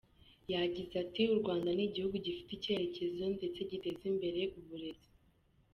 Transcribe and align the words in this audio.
Yagize 0.53 0.93
ati 1.03 1.21
“U 1.33 1.37
Rwanda 1.39 1.69
ni 1.73 1.83
igihugu 1.87 2.15
gifite 2.25 2.51
icyerekezo, 2.57 3.23
ndetse 3.35 3.59
giteza 3.69 4.03
imbere 4.11 4.41
uburezi. 4.59 5.09